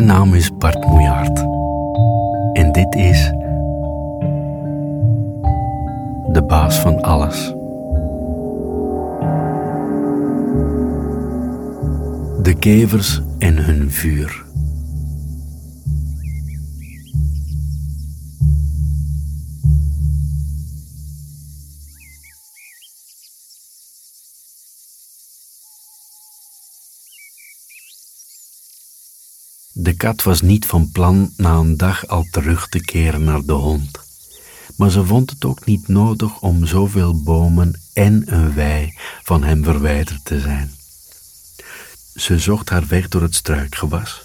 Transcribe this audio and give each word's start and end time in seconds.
Mijn 0.00 0.12
naam 0.12 0.34
is 0.34 0.56
Bart 0.56 0.86
Moejaert. 0.86 1.38
En 2.52 2.72
dit 2.72 2.94
is. 2.94 3.32
De 6.32 6.44
baas 6.46 6.78
van 6.78 7.02
alles. 7.02 7.54
De 12.42 12.54
kevers 12.58 13.20
en 13.38 13.56
hun 13.56 13.90
vuur. 13.90 14.49
De 29.82 29.94
kat 29.94 30.22
was 30.22 30.40
niet 30.40 30.66
van 30.66 30.90
plan 30.92 31.32
na 31.36 31.54
een 31.54 31.76
dag 31.76 32.06
al 32.06 32.26
terug 32.30 32.68
te 32.68 32.80
keren 32.80 33.24
naar 33.24 33.42
de 33.44 33.52
hond. 33.52 33.98
Maar 34.76 34.90
ze 34.90 35.04
vond 35.04 35.30
het 35.30 35.44
ook 35.44 35.66
niet 35.66 35.88
nodig 35.88 36.40
om 36.40 36.66
zoveel 36.66 37.22
bomen 37.22 37.80
en 37.92 38.22
een 38.26 38.54
wei 38.54 38.98
van 39.22 39.42
hem 39.42 39.64
verwijderd 39.64 40.24
te 40.24 40.40
zijn. 40.40 40.74
Ze 42.14 42.38
zocht 42.38 42.68
haar 42.68 42.86
weg 42.86 43.08
door 43.08 43.22
het 43.22 43.34
struikgewas, 43.34 44.22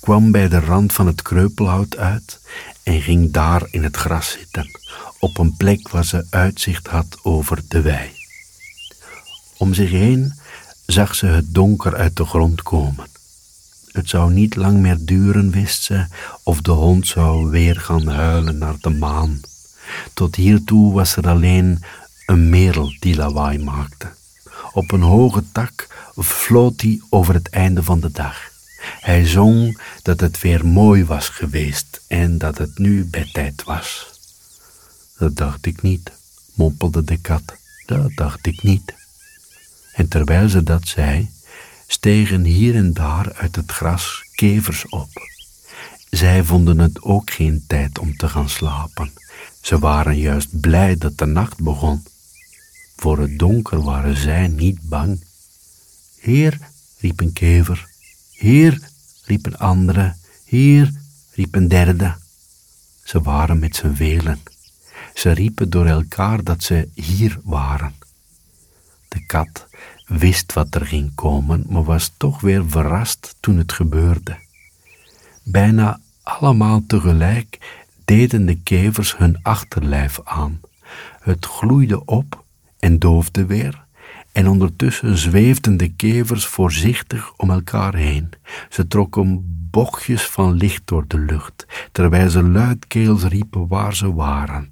kwam 0.00 0.30
bij 0.30 0.48
de 0.48 0.60
rand 0.60 0.92
van 0.92 1.06
het 1.06 1.22
kreupelhout 1.22 1.96
uit 1.96 2.40
en 2.82 3.02
ging 3.02 3.32
daar 3.32 3.66
in 3.70 3.82
het 3.82 3.96
gras 3.96 4.30
zitten, 4.30 4.70
op 5.18 5.38
een 5.38 5.56
plek 5.56 5.88
waar 5.88 6.04
ze 6.04 6.26
uitzicht 6.30 6.86
had 6.86 7.18
over 7.22 7.62
de 7.68 7.80
wei. 7.80 8.10
Om 9.56 9.74
zich 9.74 9.90
heen 9.90 10.32
zag 10.86 11.14
ze 11.14 11.26
het 11.26 11.54
donker 11.54 11.96
uit 11.96 12.16
de 12.16 12.24
grond 12.24 12.62
komen. 12.62 13.15
Het 13.96 14.08
zou 14.08 14.32
niet 14.32 14.56
lang 14.56 14.78
meer 14.78 14.96
duren, 15.00 15.50
wist 15.50 15.82
ze, 15.82 16.06
of 16.42 16.60
de 16.60 16.70
hond 16.70 17.06
zou 17.06 17.50
weer 17.50 17.80
gaan 17.80 18.06
huilen 18.06 18.58
naar 18.58 18.76
de 18.80 18.90
maan. 18.90 19.40
Tot 20.14 20.34
hiertoe 20.34 20.92
was 20.92 21.16
er 21.16 21.28
alleen 21.28 21.82
een 22.26 22.48
merel 22.50 22.94
die 22.98 23.16
lawaai 23.16 23.58
maakte. 23.58 24.06
Op 24.72 24.92
een 24.92 25.02
hoge 25.02 25.42
tak 25.52 25.86
floot 26.16 26.80
hij 26.80 27.00
over 27.08 27.34
het 27.34 27.48
einde 27.48 27.82
van 27.82 28.00
de 28.00 28.10
dag. 28.10 28.50
Hij 29.00 29.26
zong 29.26 29.80
dat 30.02 30.20
het 30.20 30.40
weer 30.40 30.66
mooi 30.66 31.04
was 31.04 31.28
geweest 31.28 32.00
en 32.06 32.38
dat 32.38 32.58
het 32.58 32.78
nu 32.78 33.04
bedtijd 33.04 33.64
was. 33.64 34.06
Dat 35.18 35.36
dacht 35.36 35.66
ik 35.66 35.82
niet, 35.82 36.12
mompelde 36.54 37.04
de 37.04 37.16
kat. 37.16 37.56
Dat 37.86 38.10
dacht 38.14 38.46
ik 38.46 38.62
niet. 38.62 38.94
En 39.92 40.08
terwijl 40.08 40.48
ze 40.48 40.62
dat 40.62 40.88
zei, 40.88 41.30
stegen 41.86 42.44
hier 42.44 42.74
en 42.74 42.92
daar 42.92 43.32
uit 43.32 43.56
het 43.56 43.72
gras 43.72 44.24
kevers 44.34 44.88
op. 44.88 45.08
Zij 46.10 46.44
vonden 46.44 46.78
het 46.78 47.02
ook 47.02 47.30
geen 47.30 47.64
tijd 47.66 47.98
om 47.98 48.16
te 48.16 48.28
gaan 48.28 48.48
slapen. 48.48 49.12
Ze 49.60 49.78
waren 49.78 50.18
juist 50.18 50.60
blij 50.60 50.96
dat 50.96 51.18
de 51.18 51.26
nacht 51.26 51.60
begon. 51.62 52.04
Voor 52.96 53.18
het 53.18 53.38
donker 53.38 53.82
waren 53.82 54.16
zij 54.16 54.48
niet 54.48 54.78
bang. 54.82 55.24
Heer, 56.18 56.58
riep 56.98 57.20
een 57.20 57.32
kever. 57.32 57.88
Heer, 58.32 58.80
riep 59.24 59.46
een 59.46 59.58
andere. 59.58 60.14
Heer, 60.44 60.92
riep 61.32 61.54
een 61.54 61.68
derde. 61.68 62.14
Ze 63.04 63.20
waren 63.20 63.58
met 63.58 63.76
z'n 63.76 63.94
velen. 63.94 64.40
Ze 65.14 65.30
riepen 65.30 65.70
door 65.70 65.86
elkaar 65.86 66.44
dat 66.44 66.62
ze 66.62 66.88
hier 66.94 67.38
waren. 67.42 67.94
De 69.08 69.26
kat 69.26 69.66
wist 70.06 70.52
wat 70.52 70.74
er 70.74 70.86
ging 70.86 71.14
komen, 71.14 71.64
maar 71.68 71.84
was 71.84 72.12
toch 72.16 72.40
weer 72.40 72.68
verrast 72.68 73.36
toen 73.40 73.56
het 73.56 73.72
gebeurde. 73.72 74.36
Bijna 75.44 76.00
allemaal 76.22 76.82
tegelijk 76.86 77.82
deden 78.04 78.46
de 78.46 78.60
kevers 78.62 79.16
hun 79.16 79.38
achterlijf 79.42 80.20
aan. 80.24 80.60
Het 81.20 81.46
gloeide 81.46 82.04
op 82.04 82.44
en 82.78 82.98
doofde 82.98 83.46
weer, 83.46 83.84
en 84.32 84.48
ondertussen 84.48 85.16
zweefden 85.16 85.76
de 85.76 85.88
kevers 85.88 86.46
voorzichtig 86.46 87.32
om 87.36 87.50
elkaar 87.50 87.94
heen. 87.94 88.30
Ze 88.68 88.86
trokken 88.86 89.42
bochtjes 89.70 90.26
van 90.26 90.52
licht 90.52 90.82
door 90.84 91.04
de 91.06 91.18
lucht, 91.18 91.66
terwijl 91.92 92.30
ze 92.30 92.42
luidkeels 92.42 93.24
riepen 93.24 93.68
waar 93.68 93.94
ze 93.94 94.14
waren. 94.14 94.68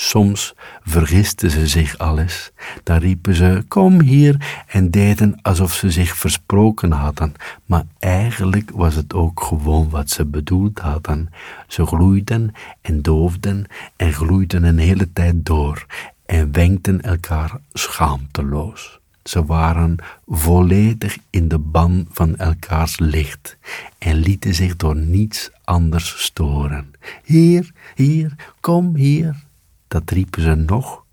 Soms 0.00 0.54
vergisten 0.82 1.50
ze 1.50 1.66
zich 1.66 1.98
alles. 1.98 2.50
Dan 2.82 2.98
riepen 2.98 3.34
ze: 3.34 3.64
Kom 3.68 4.00
hier, 4.00 4.64
en 4.66 4.90
deden 4.90 5.38
alsof 5.42 5.72
ze 5.72 5.90
zich 5.90 6.16
versproken 6.16 6.92
hadden. 6.92 7.34
Maar 7.66 7.84
eigenlijk 7.98 8.70
was 8.70 8.94
het 8.94 9.14
ook 9.14 9.42
gewoon 9.42 9.90
wat 9.90 10.10
ze 10.10 10.24
bedoeld 10.26 10.78
hadden. 10.78 11.30
Ze 11.66 11.86
gloeiden 11.86 12.54
en 12.80 13.02
doofden 13.02 13.66
en 13.96 14.12
gloeiden 14.12 14.64
een 14.64 14.78
hele 14.78 15.12
tijd 15.12 15.46
door 15.46 15.86
en 16.26 16.52
wenkten 16.52 17.02
elkaar 17.02 17.60
schaamteloos. 17.72 19.00
Ze 19.22 19.44
waren 19.44 19.96
volledig 20.26 21.18
in 21.30 21.48
de 21.48 21.58
ban 21.58 22.06
van 22.10 22.36
elkaars 22.36 22.98
licht 22.98 23.58
en 23.98 24.16
lieten 24.16 24.54
zich 24.54 24.76
door 24.76 24.96
niets 24.96 25.50
anders 25.64 26.24
storen. 26.24 26.92
Hier, 27.24 27.72
hier, 27.94 28.34
kom 28.60 28.96
hier 28.96 29.46
dat 29.88 30.10
riepen 30.10 30.42
ze 30.42 30.54
nog, 30.54 31.04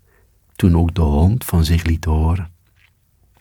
toen 0.56 0.76
ook 0.76 0.94
de 0.94 1.00
hond 1.00 1.44
van 1.44 1.64
zich 1.64 1.84
liet 1.84 2.04
horen. 2.04 2.50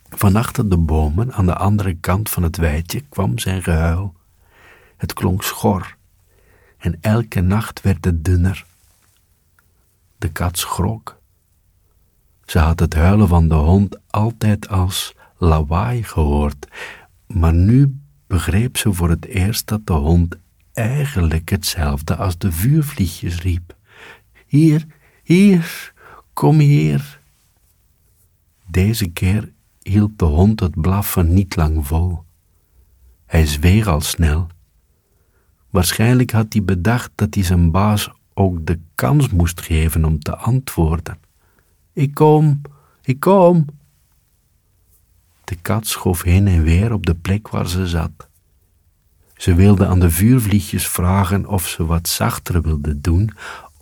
Van 0.09 0.35
achter 0.35 0.69
de 0.69 0.78
bomen 0.78 1.34
aan 1.34 1.46
de 1.46 1.56
andere 1.56 1.94
kant 1.94 2.29
van 2.29 2.44
het 2.44 2.57
weidje 2.57 3.01
kwam 3.09 3.40
zijn 3.40 3.63
gehuil. 3.63 4.13
Het 4.97 5.13
klonk 5.13 5.44
schor 5.44 5.96
en 6.78 6.97
elke 7.01 7.41
nacht 7.41 7.81
werd 7.81 8.06
het 8.06 8.25
dunner. 8.25 8.66
De 10.18 10.31
kat 10.31 10.57
schrok. 10.57 11.19
Ze 12.46 12.59
had 12.59 12.79
het 12.79 12.94
huilen 12.94 13.28
van 13.28 13.47
de 13.47 13.56
hond 13.56 13.97
altijd 14.09 14.69
als 14.69 15.16
lawaai 15.38 16.03
gehoord, 16.03 16.67
maar 17.28 17.53
nu 17.53 18.00
begreep 18.28 18.78
ze 18.78 18.94
voor 18.94 19.09
het 19.09 19.25
eerst 19.25 19.67
dat 19.67 19.88
de 19.88 19.94
hond 19.94 20.38
eigenlijk 20.73 21.50
hetzelfde 21.50 22.16
als 22.16 22.38
de 22.38 22.52
vuurvliegjes 22.52 23.41
riep. 23.41 23.75
Hier, 24.46 24.85
hier, 25.25 25.94
kom 26.34 26.59
hier. 26.59 27.19
Deze 28.68 29.08
keer 29.08 29.52
hield 29.81 30.19
de 30.19 30.25
hond 30.25 30.59
het 30.59 30.81
blaffen 30.81 31.34
niet 31.34 31.56
lang 31.56 31.88
vol. 31.88 32.24
Hij 33.25 33.46
zweeg 33.46 33.88
al 33.88 34.02
snel. 34.02 34.47
Waarschijnlijk 35.69 36.31
had 36.31 36.53
hij 36.53 36.64
bedacht 36.64 37.12
dat 37.16 37.34
hij 37.34 37.44
zijn 37.44 37.72
baas 37.72 38.09
ook 38.34 38.66
de 38.66 38.80
kans 38.96 39.30
moest 39.30 39.62
geven 39.62 40.06
om 40.06 40.19
te 40.19 40.35
antwoorden. 40.35 41.18
Ik 41.94 42.14
kom, 42.14 42.62
ik 43.02 43.19
kom. 43.19 43.66
De 45.44 45.56
kat 45.56 45.88
schoof 45.88 46.22
heen 46.22 46.47
en 46.47 46.64
weer 46.64 46.94
op 46.94 47.06
de 47.06 47.16
plek 47.16 47.47
waar 47.47 47.68
ze 47.68 47.88
zat. 47.88 48.30
Ze 49.35 49.56
wilde 49.56 49.88
aan 49.88 50.00
de 50.00 50.09
vuurvliegjes 50.09 50.88
vragen 50.88 51.46
of 51.46 51.68
ze 51.68 51.85
wat 51.85 52.08
zachter 52.08 52.62
wilde 52.62 53.02
doen 53.02 53.31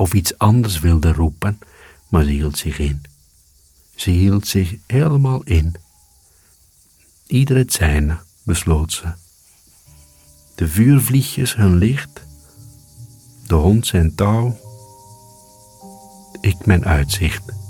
of 0.04 0.14
iets 0.14 0.38
anders 0.38 0.80
wilde 0.80 1.14
roepen, 1.14 1.60
maar 2.08 2.24
ze 2.24 2.30
hield 2.30 2.58
zich 2.58 2.80
in. 2.80 3.02
Ze 3.96 4.10
hield 4.10 4.48
zich 4.48 4.76
helemaal 4.88 5.44
in. 5.44 5.76
Ieder 7.28 7.58
het 7.58 7.74
zijne, 7.74 8.18
besloot 8.44 8.92
ze. 8.94 9.14
De 10.56 10.68
vuurvliegjes 10.68 11.56
hun 11.56 11.78
licht, 11.78 12.22
de 13.48 13.56
hond 13.56 13.88
zijn 13.88 14.16
touw, 14.16 14.60
ik 16.42 16.66
mijn 16.66 16.86
uitzicht. 16.86 17.63